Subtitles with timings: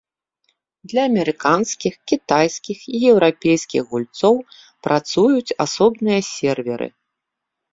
[0.91, 4.35] Для амерыканскіх, кітайскіх і еўрапейскіх гульцоў
[4.89, 6.87] працуюць асобныя серверы.